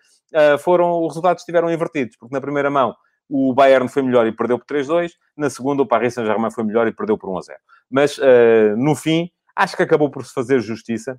[0.60, 2.96] foram, os resultados estiveram invertidos, porque na primeira mão
[3.30, 6.88] o Bayern foi melhor e perdeu por 3-2, na segunda o Paris Saint-Germain foi melhor
[6.88, 7.54] e perdeu por 1-0.
[7.93, 11.15] Mas, uh, no fim, acho que acabou por se fazer justiça.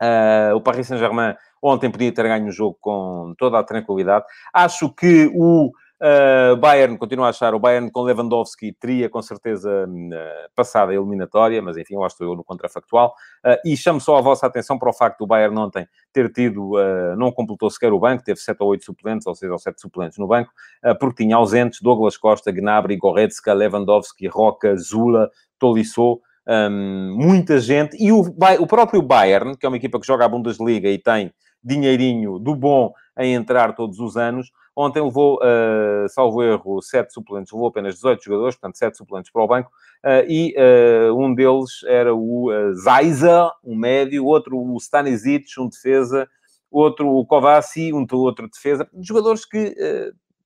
[0.00, 4.24] Uh, o Paris Saint-Germain ontem podia ter ganho o jogo com toda a tranquilidade.
[4.54, 9.68] Acho que o Uh, Bayern, continuo a achar, o Bayern com Lewandowski teria com certeza
[9.88, 13.14] uh, passado a eliminatória, mas enfim, lá estou eu no contrafactual.
[13.44, 16.72] Uh, e chamo só a vossa atenção para o facto do Bayern ontem ter tido,
[17.16, 20.18] não completou sequer o banco, teve 7 ou 8 suplentes, ou seja, ou 7 suplentes
[20.18, 20.50] no banco,
[20.98, 27.96] porque tinha ausentes Douglas Costa, Gnabry, Goretzka, Lewandowski, Roca, Zula, Tolisso, um, muita gente.
[27.98, 28.20] E o,
[28.60, 32.54] o próprio Bayern, que é uma equipa que joga a Bundesliga e tem dinheirinho do
[32.54, 37.96] bom a entrar todos os anos, Ontem levou, uh, salvo erro, sete suplentes, levou apenas
[37.96, 39.72] 18 jogadores, portanto, sete suplentes para o banco,
[40.04, 45.68] uh, e uh, um deles era o uh, Zaiza, um médio, outro o Stanisic, um
[45.68, 46.28] defesa,
[46.70, 49.74] outro o Kovaci, um outro defesa, jogadores que,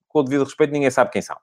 [0.09, 1.37] com o devido respeito, ninguém sabe quem são.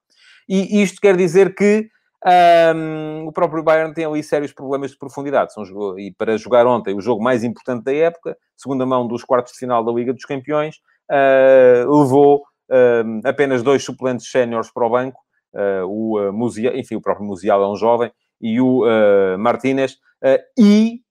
[0.47, 1.91] E isto quer dizer que
[2.25, 5.53] um, o próprio Bayern tem ali sérios problemas de profundidade.
[5.53, 5.63] São,
[5.97, 9.60] e para jogar ontem o jogo mais importante da época, segunda mão dos quartos de
[9.60, 10.75] final da Liga dos Campeões,
[11.10, 15.19] uh, levou uh, apenas dois suplentes séniores para o banco,
[15.53, 19.97] uh, o uh, enfim, o próprio Musial é um jovem, e o uh, Martínez,
[20.58, 21.01] e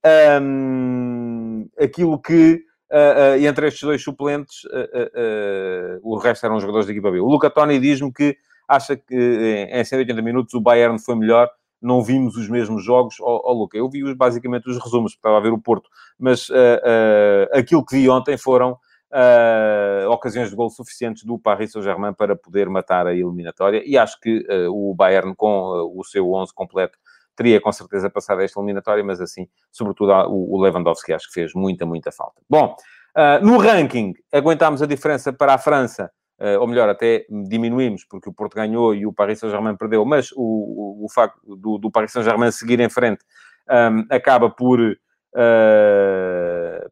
[0.43, 2.63] um, aquilo que,
[3.47, 4.67] entre estes dois suplentes,
[6.03, 7.19] o resto eram jogadores da equipa B.
[7.19, 8.37] O Luca Toni diz-me que
[8.69, 11.49] acha que em 180 minutos o Bayern foi melhor,
[11.81, 13.17] não vimos os mesmos jogos.
[13.21, 15.89] Ó oh, oh, Luca, eu vi basicamente os resumos, porque estava a ver o Porto,
[16.19, 21.73] mas uh, uh, aquilo que vi ontem foram uh, ocasiões de gol suficientes do Paris
[21.73, 23.83] Saint-Germain para poder matar a eliminatória.
[23.87, 26.99] E acho que o Bayern, com o seu 11 completo,
[27.35, 31.87] teria com certeza passado esta eliminatória, mas assim, sobretudo o Lewandowski, acho que fez muita,
[31.87, 32.43] muita falta.
[32.51, 32.75] Bom,
[33.43, 36.11] no ranking, aguentámos a diferença para a França.
[36.61, 40.37] Ou melhor, até diminuímos, porque o Porto ganhou e o Paris Saint-Germain perdeu, mas o,
[40.37, 43.25] o, o facto do, do Paris Saint-Germain seguir em frente
[43.69, 44.97] um, acaba por uh,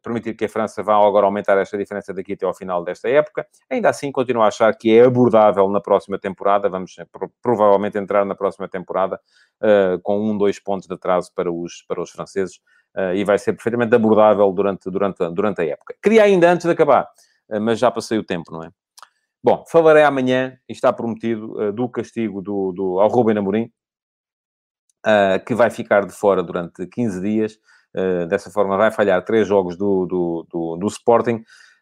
[0.01, 3.47] permitir que a França vá agora aumentar esta diferença daqui até ao final desta época.
[3.69, 6.69] Ainda assim, continuo a achar que é abordável na próxima temporada.
[6.69, 7.05] Vamos eh,
[7.41, 9.19] provavelmente entrar na próxima temporada
[9.61, 12.57] uh, com um, dois pontos de atraso para os, para os franceses.
[12.95, 15.93] Uh, e vai ser perfeitamente abordável durante, durante, durante a época.
[16.01, 17.07] Queria ainda, antes de acabar,
[17.61, 18.69] mas já passei o tempo, não é?
[19.43, 23.71] Bom, falarei amanhã, e está prometido, do castigo do, do, ao Rubem Amorim,
[25.45, 27.57] que vai ficar de fora durante 15 dias.
[27.97, 31.37] Eh, dessa forma vai falhar três jogos do, do, do, do Sporting,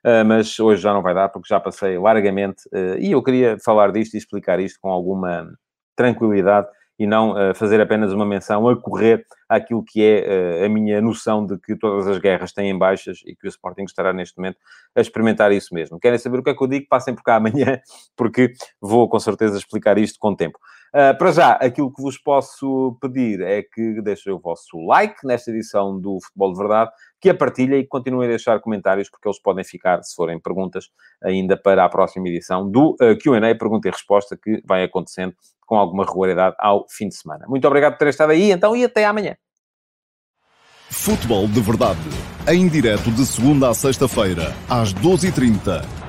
[0.05, 3.57] uh, mas hoje já não vai dar, porque já passei largamente, uh, e eu queria
[3.59, 5.45] falar disto e explicar isto com alguma
[5.93, 11.45] tranquilidade e não fazer apenas uma menção a correr àquilo que é a minha noção
[11.45, 14.57] de que todas as guerras têm baixas e que o Sporting estará neste momento
[14.95, 15.99] a experimentar isso mesmo.
[15.99, 16.87] Querem saber o que é que eu digo?
[16.89, 17.79] Passem por cá amanhã,
[18.15, 20.57] porque vou com certeza explicar isto com tempo.
[20.95, 25.51] Uh, para já, aquilo que vos posso pedir é que deixem o vosso like nesta
[25.51, 29.37] edição do Futebol de Verdade, que a partilhem e continuem a deixar comentários, porque eles
[29.41, 30.85] podem ficar, se forem perguntas,
[31.21, 35.35] ainda para a próxima edição do uh, ah, QA, pergunta e resposta, que vai acontecendo
[35.65, 37.45] com alguma regularidade ao fim de semana.
[37.45, 39.35] Muito obrigado por terem estado aí, então, e até amanhã.
[40.89, 41.99] Futebol de Verdade,
[42.47, 46.04] em direto de segunda a sexta-feira, às 12h30